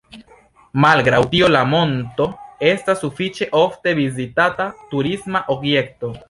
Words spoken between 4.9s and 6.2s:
turisma objekto.